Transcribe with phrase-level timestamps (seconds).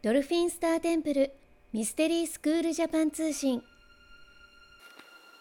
[0.00, 1.32] ドルフィンスターテンプル
[1.72, 3.64] ミステリースクールジャパン通信。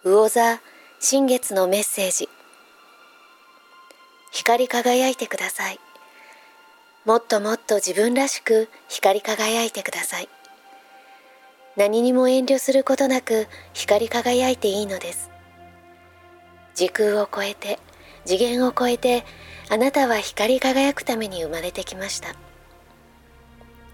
[0.04, 0.60] 魚座
[1.00, 2.28] 新月のメッセージ。
[4.32, 5.80] 光り輝いてください。
[7.06, 10.30] もっともっと自分らしく光り輝いてください。
[11.76, 13.46] 何にも遠慮することなく
[13.76, 15.30] 光り輝いていいのです。
[16.74, 17.78] 時空を超えて
[18.26, 19.24] 次元を超えて
[19.70, 22.36] あなたは光り輝くために生まれてきました。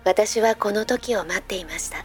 [0.06, 2.04] 私はこの時を待っていました。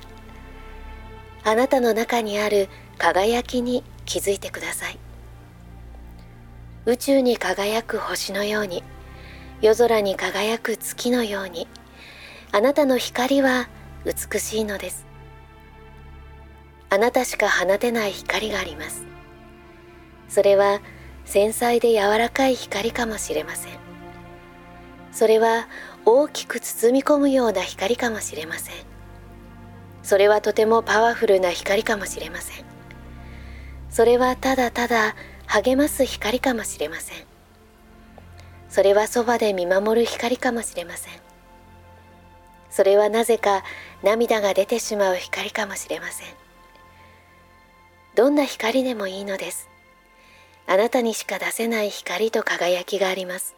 [1.44, 4.98] あなたの中にある輝きに気づいてください。
[6.86, 8.82] 宇宙に輝く星のように
[9.60, 11.68] 夜空に輝く月のように
[12.52, 13.68] あなたの光は
[14.04, 15.06] 美しいのです。
[16.90, 19.04] あなたしか放てない光があります。
[20.28, 20.80] それは
[21.24, 23.72] 繊細で柔らかい光かもしれません。
[25.12, 25.68] それは
[26.10, 28.74] 大きく包み込むような光かもしれません。
[30.02, 32.64] それはとてもパワフルな光かもしれません。
[33.90, 37.18] それはただただ励ます光かもしれません。
[38.70, 41.12] それはそばで見守る光かもしれません。
[42.70, 43.62] それはなぜか
[44.02, 46.28] 涙が出てしまう光かもしれません。
[48.14, 49.68] どんな光でもいいのです。
[50.66, 53.57] あなたにしか出せない光と輝きがあります。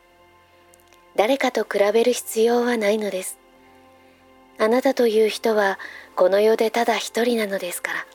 [1.17, 3.39] 誰かと比べる必要はないのです。
[4.59, 5.79] あなたという人は
[6.17, 8.07] この世でただ一人なのですから。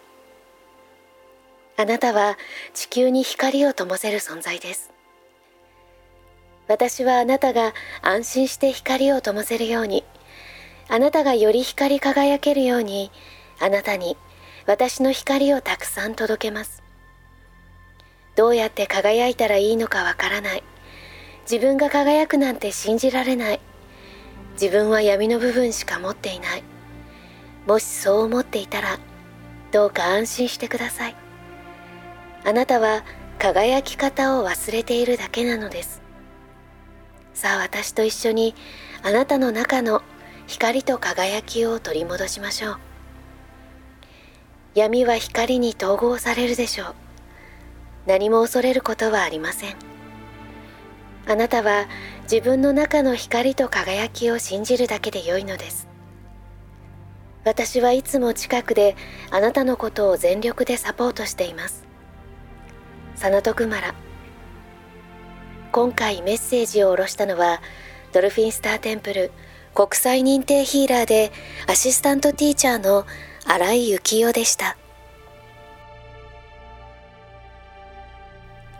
[1.77, 2.37] あなたは
[2.73, 4.91] 地球に光を灯せる存在です。
[6.67, 10.03] 私はあなたが安心して光を灯せるように
[10.87, 13.11] あなたがより光り輝けるように
[13.59, 14.17] あなたに
[14.65, 16.83] 私の光をたくさん届けます。
[18.35, 20.63] どうやって輝いたらいいのかわからない。
[21.49, 23.59] 自分が輝くなんて信じられない。
[24.53, 26.63] 自分は闇の部分しか持っていない。
[27.67, 28.99] もしそう思っていたら
[29.71, 31.15] どうか安心してください。
[32.43, 33.03] あなたは
[33.37, 36.02] 輝き方を忘れているだけなのです。
[37.33, 38.55] さあ私と一緒に
[39.03, 40.02] あなたの中の
[40.47, 42.77] 光と輝きを取り戻しましょう。
[44.73, 46.95] 闇は光に統合されるでしょう。
[48.08, 49.95] 何も恐れることはありません。
[51.27, 51.87] あなたは
[52.23, 55.87] 自分の中の光と輝きを信じるだけで良いのです。
[57.43, 58.95] 私はいつも近くで
[59.31, 61.85] あなたのことを全力でサポートしています。
[63.15, 63.95] サナトクマラ
[65.71, 67.61] 今回メッセージを下ろしたのは
[68.14, 69.31] ドルフィンスターテンプル
[69.73, 71.31] 国際認定ヒーラーで
[71.67, 73.05] アシスタントティーチャーの
[73.45, 74.77] 新井幸代でした。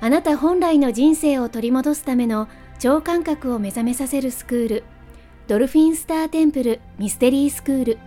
[0.05, 4.83] あなた本来の人生を取り戻すための超感覚を目覚めさせるスクール
[5.47, 7.97] ドルフィンスターテンプルミステリースクール。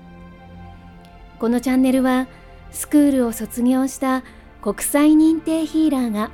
[1.40, 2.28] このチャンネルは
[2.70, 4.22] スクールを卒業した
[4.62, 6.30] 国際認定ヒーラーが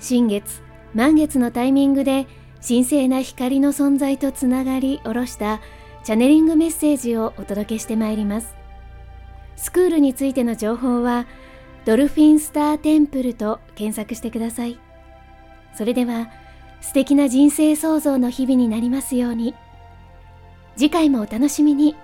[0.00, 0.60] 新月
[0.92, 2.26] 満月のタイミングで
[2.60, 5.62] 神聖な光の存在とつながり下ろした
[6.04, 8.54] チャネリングメッセージをお届けしてまいります。
[9.56, 11.26] スクールについての情報は
[11.86, 14.78] ドルフィンスターテンプルと検索してください。
[15.74, 16.30] それでは
[16.80, 19.54] 素敵な人生創造の日々になりますように
[20.76, 21.94] 次回もお楽しみに。